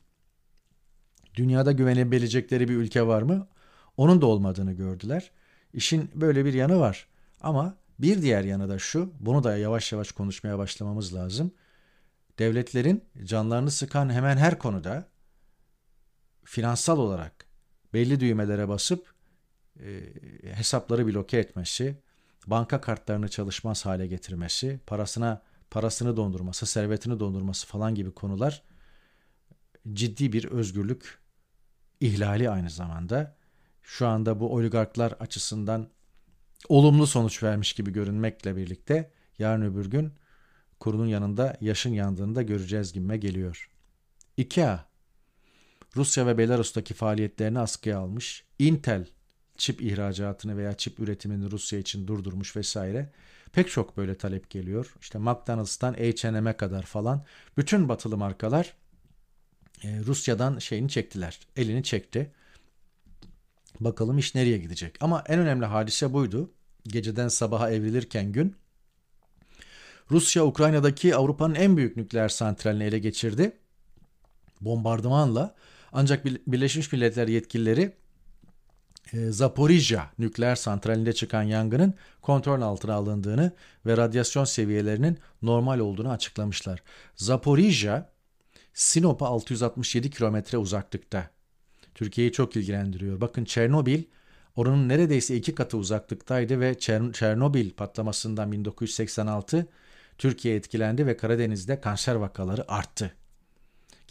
[1.36, 3.48] dünyada güvenebilecekleri bir ülke var mı?
[3.98, 5.32] Onun da olmadığını gördüler.
[5.74, 7.08] İşin böyle bir yanı var.
[7.42, 11.52] Ama bir diğer yanı da şu, bunu da yavaş yavaş konuşmaya başlamamız lazım.
[12.40, 15.08] Devletlerin canlarını sıkan hemen her konuda
[16.44, 17.46] finansal olarak
[17.94, 19.14] belli düğmelere basıp
[19.80, 20.02] e,
[20.44, 21.98] hesapları bloke etmesi,
[22.48, 25.42] banka kartlarını çalışmaz hale getirmesi, parasına
[25.72, 28.64] parasını dondurması, servetini dondurması falan gibi konular
[29.94, 31.23] ciddi bir özgürlük
[32.04, 33.36] ihlali aynı zamanda.
[33.84, 35.90] Şu anda bu oligarklar açısından
[36.70, 40.14] olumlu sonuç vermiş gibi görünmekle birlikte yarın öbür gün
[40.80, 43.70] kurunun yanında yaşın yandığını da göreceğiz gibime geliyor.
[44.38, 44.86] IKEA
[45.96, 48.44] Rusya ve Belarus'taki faaliyetlerini askıya almış.
[48.60, 49.08] Intel
[49.58, 53.12] çip ihracatını veya çip üretimini Rusya için durdurmuş vesaire.
[53.54, 54.96] Pek çok böyle talep geliyor.
[55.02, 57.26] İşte McDonald's'tan H&M'e kadar falan
[57.58, 58.74] bütün batılı markalar
[59.84, 61.40] e, Rusya'dan şeyini çektiler.
[61.58, 62.32] Elini çekti.
[63.80, 64.98] Bakalım iş nereye gidecek.
[65.02, 66.52] Ama en önemli hadise buydu.
[66.88, 68.56] Geceden sabaha evrilirken gün
[70.12, 73.52] Rusya Ukrayna'daki Avrupa'nın en büyük nükleer santralini ele geçirdi.
[74.62, 75.56] Bombardımanla
[75.92, 77.94] ancak Birleşmiş Milletler yetkilileri
[79.14, 83.52] e, Zaporijya nükleer santralinde çıkan yangının kontrol altına alındığını
[83.86, 86.84] ve radyasyon seviyelerinin normal olduğunu açıklamışlar.
[87.16, 88.13] Zaporijya
[88.74, 91.30] Sinop'a 667 kilometre uzaklıkta.
[91.96, 93.22] Türkiye'yi çok ilgilendiriyor.
[93.22, 94.04] Bakın Çernobil
[94.56, 99.68] oranın neredeyse iki katı uzaklıktaydı ve Çernobil patlamasından 1986
[100.18, 103.14] Türkiye etkilendi ve Karadeniz'de kanser vakaları arttı.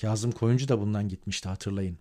[0.01, 1.99] Kazım Koyuncu da bundan gitmişti hatırlayın.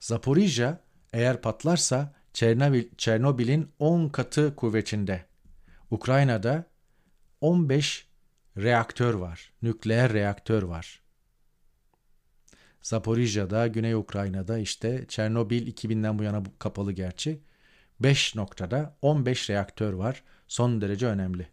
[0.00, 0.80] Zaporijya
[1.12, 5.24] eğer patlarsa Çernobil, Çernobil'in 10 katı kuvvetinde.
[5.90, 6.64] Ukrayna'da
[7.40, 8.06] 15
[8.56, 9.52] reaktör var.
[9.62, 11.07] Nükleer reaktör var.
[12.82, 17.40] Zaporijya'da, Güney Ukrayna'da işte Çernobil 2000'den bu yana kapalı gerçi.
[18.00, 20.22] 5 noktada 15 reaktör var.
[20.48, 21.48] Son derece önemli.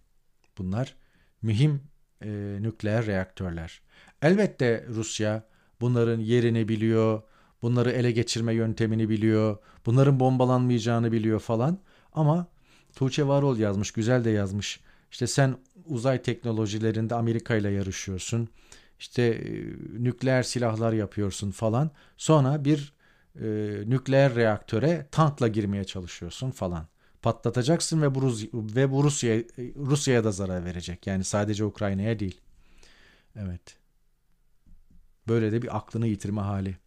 [0.58, 0.96] Bunlar
[1.42, 1.82] mühim
[2.22, 3.82] e, nükleer reaktörler.
[4.22, 5.44] Elbette Rusya
[5.82, 7.22] bunların yerini biliyor,
[7.62, 11.80] bunları ele geçirme yöntemini biliyor, bunların bombalanmayacağını biliyor falan.
[12.14, 12.48] Ama
[12.96, 14.80] Tuğçe Varol yazmış, güzel de yazmış.
[15.12, 18.50] İşte sen uzay teknolojilerinde Amerika ile yarışıyorsun
[19.00, 19.52] işte e,
[20.04, 21.92] nükleer silahlar yapıyorsun falan.
[22.18, 22.94] Sonra bir
[23.36, 23.46] e,
[23.86, 26.88] nükleer reaktöre tankla girmeye çalışıyorsun falan.
[27.22, 29.44] Patlatacaksın ve bu, Rus ve bu Rusya
[29.76, 31.08] Rusya'ya da zarar verecek.
[31.08, 32.42] Yani sadece Ukrayna'ya değil.
[33.36, 33.78] Evet.
[35.28, 36.78] Böyle de bir aklını yitirme hali.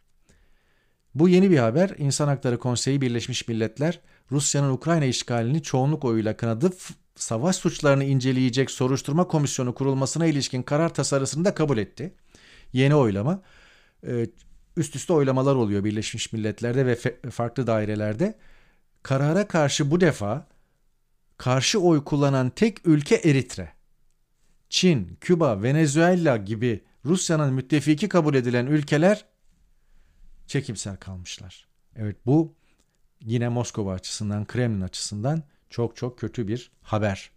[1.15, 1.95] Bu yeni bir haber.
[1.99, 4.01] İnsan Hakları Konseyi Birleşmiş Milletler
[4.33, 6.71] Rusya'nın Ukrayna işgalini çoğunluk oyuyla kınadı
[7.19, 12.15] savaş suçlarını inceleyecek soruşturma komisyonu kurulmasına ilişkin karar tasarısını da kabul etti.
[12.73, 13.43] Yeni oylama.
[14.07, 14.27] E,
[14.77, 16.97] üst üste oylamalar oluyor Birleşmiş Milletler'de ve
[17.31, 18.39] farklı dairelerde.
[19.03, 20.47] Karara karşı bu defa
[21.37, 23.73] karşı oy kullanan tek ülke Eritre.
[24.71, 29.25] Çin, Küba, Venezuela gibi Rusya'nın müttefiki kabul edilen ülkeler
[30.47, 31.69] çekimsel kalmışlar.
[31.97, 32.55] Evet bu
[33.21, 37.31] yine Moskova açısından, Kremlin açısından çok çok kötü bir haber.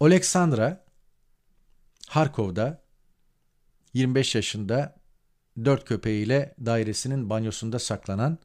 [0.00, 0.84] Oleksandra
[2.08, 2.82] Harkov'da
[3.94, 4.96] 25 yaşında
[5.64, 8.38] dört köpeğiyle dairesinin banyosunda saklanan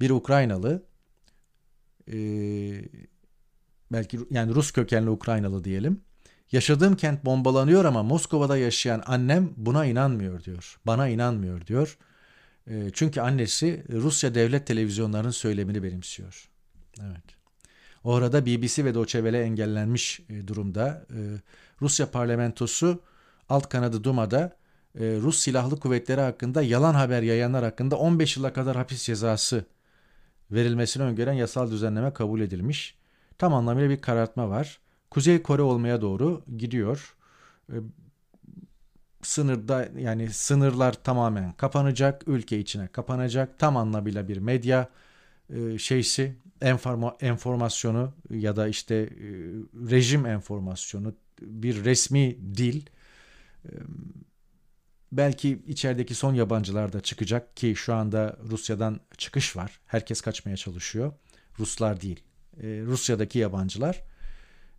[0.00, 0.82] bir Ukraynalı
[2.12, 2.16] e,
[3.92, 6.00] belki yani Rus kökenli Ukraynalı diyelim.
[6.52, 10.80] Yaşadığım kent bombalanıyor ama Moskova'da yaşayan annem buna inanmıyor diyor.
[10.86, 11.98] Bana inanmıyor diyor.
[12.70, 16.48] Ee, çünkü annesi Rusya devlet televizyonlarının söylemini benimsiyor.
[17.00, 17.24] Evet.
[18.04, 21.06] O arada BBC ve Deutsche Welle engellenmiş e, durumda.
[21.10, 21.40] Ee,
[21.82, 23.02] Rusya parlamentosu
[23.48, 24.56] alt kanadı Duma'da
[25.00, 29.64] e, Rus silahlı kuvvetleri hakkında yalan haber yayanlar hakkında 15 yıla kadar hapis cezası
[30.50, 32.96] verilmesini öngören yasal düzenleme kabul edilmiş.
[33.38, 34.80] Tam anlamıyla bir karartma var.
[35.10, 37.16] Kuzey Kore olmaya doğru gidiyor.
[39.26, 43.58] Sınırda yani sınırlar tamamen kapanacak, ülke içine kapanacak.
[43.58, 44.88] Tam anlamıyla bir medya
[45.50, 49.26] e, şeysi, enforma, enformasyonu ya da işte e,
[49.90, 52.86] rejim enformasyonu, bir resmi dil.
[53.64, 53.70] E,
[55.12, 59.80] belki içerideki son yabancılar da çıkacak ki şu anda Rusya'dan çıkış var.
[59.86, 61.12] Herkes kaçmaya çalışıyor.
[61.58, 62.20] Ruslar değil.
[62.62, 64.02] E, Rusya'daki yabancılar.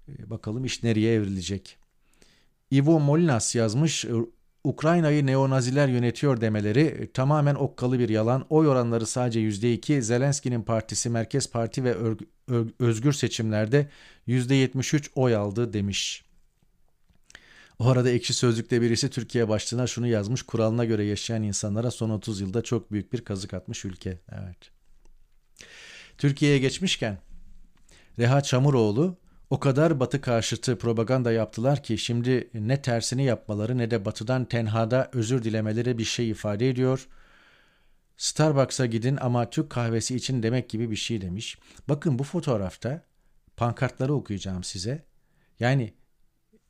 [0.07, 1.77] E, bakalım iş nereye evrilecek.
[2.71, 4.05] Ivo Molinas yazmış.
[4.67, 8.45] Ukrayna'yı neonaziler yönetiyor demeleri e, tamamen okkalı bir yalan.
[8.49, 10.01] Oy oranları sadece %2.
[10.01, 11.95] Zelenski'nin partisi Merkez Parti ve
[12.79, 13.89] özgür seçimlerde
[14.27, 16.23] %73 oy aldı demiş.
[17.79, 20.41] O arada ekşi sözlükte birisi Türkiye başlığına şunu yazmış.
[20.41, 24.19] Kuralına göre yaşayan insanlara son 30 yılda çok büyük bir kazık atmış ülke.
[24.31, 24.71] Evet.
[26.17, 27.17] Türkiye'ye geçmişken
[28.19, 29.17] Reha Çamuroğlu
[29.49, 35.09] o kadar batı karşıtı propaganda yaptılar ki şimdi ne tersini yapmaları ne de batıdan tenhada
[35.13, 37.07] özür dilemeleri bir şey ifade ediyor.
[38.17, 41.57] Starbucks'a gidin ama Türk kahvesi için demek gibi bir şey demiş.
[41.89, 43.03] Bakın bu fotoğrafta
[43.57, 45.05] pankartları okuyacağım size.
[45.59, 45.93] Yani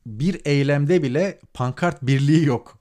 [0.06, 2.78] bir eylemde bile pankart birliği yok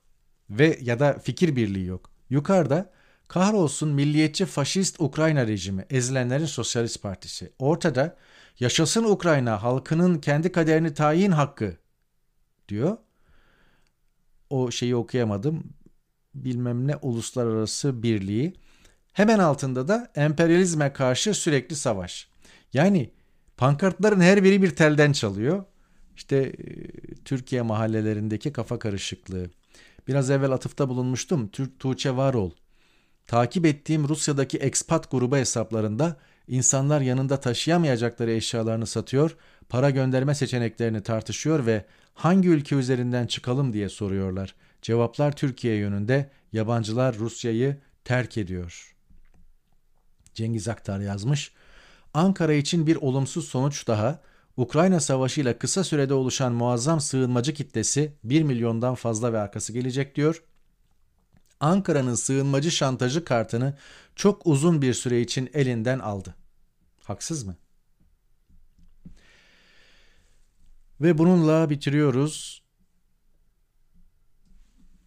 [0.49, 2.11] ve ya da fikir birliği yok.
[2.29, 2.91] Yukarıda
[3.27, 7.51] kahrolsun milliyetçi faşist Ukrayna rejimi, ezilenlerin sosyalist partisi.
[7.59, 8.17] Ortada
[8.59, 11.77] yaşasın Ukrayna halkının kendi kaderini tayin hakkı
[12.69, 12.97] diyor.
[14.49, 15.63] O şeyi okuyamadım.
[16.35, 18.53] Bilmem ne uluslararası birliği.
[19.13, 22.29] Hemen altında da emperyalizme karşı sürekli savaş.
[22.73, 23.11] Yani
[23.57, 25.63] pankartların her biri bir telden çalıyor.
[26.15, 26.53] İşte e,
[27.25, 29.49] Türkiye mahallelerindeki kafa karışıklığı.
[30.07, 31.47] Biraz evvel atıfta bulunmuştum.
[31.47, 32.51] Türk Tuğçe Varol.
[33.27, 36.17] Takip ettiğim Rusya'daki expat grubu hesaplarında
[36.47, 39.35] insanlar yanında taşıyamayacakları eşyalarını satıyor,
[39.69, 44.55] para gönderme seçeneklerini tartışıyor ve hangi ülke üzerinden çıkalım diye soruyorlar.
[44.81, 48.95] Cevaplar Türkiye yönünde, yabancılar Rusya'yı terk ediyor.
[50.33, 51.51] Cengiz Aktar yazmış.
[52.13, 54.19] Ankara için bir olumsuz sonuç daha
[54.57, 60.15] Ukrayna Savaşı ile kısa sürede oluşan muazzam sığınmacı kitlesi 1 milyondan fazla ve arkası gelecek
[60.15, 60.43] diyor.
[61.59, 63.77] Ankara'nın sığınmacı şantajı kartını
[64.17, 66.35] çok uzun bir süre için elinden aldı.
[67.03, 67.55] Haksız mı?
[71.01, 72.63] Ve bununla bitiriyoruz.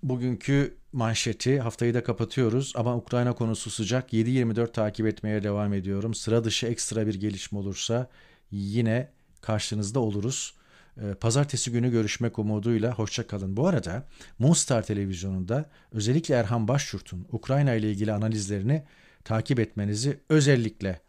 [0.02, 4.12] Bugünkü manşeti haftayı da kapatıyoruz ama Ukrayna konusu sıcak.
[4.12, 6.14] 7-24 takip etmeye devam ediyorum.
[6.14, 8.10] Sıra dışı ekstra bir gelişme olursa
[8.50, 10.54] yine karşınızda oluruz.
[11.00, 13.56] Ee, pazartesi günü görüşmek umuduyla hoşça kalın.
[13.56, 14.06] Bu arada
[14.38, 18.84] Moonstar televizyonunda özellikle Erhan Başyurt'un Ukrayna ile ilgili analizlerini
[19.24, 21.00] takip etmenizi özellikle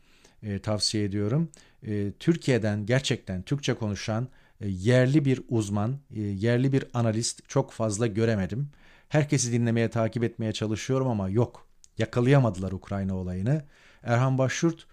[0.43, 1.49] e, tavsiye ediyorum.
[1.88, 4.27] E, Türkiye'den gerçekten Türkçe konuşan
[4.62, 8.69] e, yerli bir uzman, e, yerli bir analist çok fazla göremedim.
[9.10, 11.67] Herkesi dinlemeye, takip etmeye çalışıyorum ama yok.
[11.97, 13.65] Yakalayamadılar Ukrayna olayını.
[14.04, 14.88] Erhan Başyurt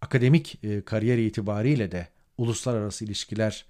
[0.00, 2.08] akademik e, kariyer itibariyle de
[2.38, 3.64] uluslararası ilişkiler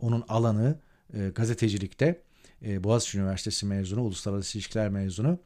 [0.00, 0.78] onun alanı
[1.14, 2.22] e, gazetecilikte
[2.64, 5.38] e, Boğaziçi Üniversitesi mezunu, uluslararası ilişkiler mezunu.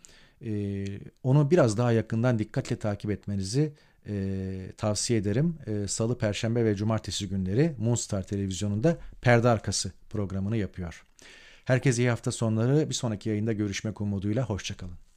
[0.45, 0.85] E,
[1.23, 3.73] onu biraz daha yakından dikkatle takip etmenizi
[4.09, 5.57] e, tavsiye ederim.
[5.67, 11.05] E, Salı, Perşembe ve Cumartesi günleri Moonstar Televizyonu'nda Perde Arkası programını yapıyor.
[11.65, 12.89] Herkese iyi hafta sonları.
[12.89, 14.45] Bir sonraki yayında görüşmek umuduyla.
[14.45, 15.08] Hoşçakalın.